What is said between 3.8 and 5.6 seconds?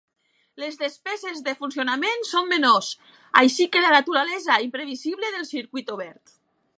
la naturalesa imprevisible del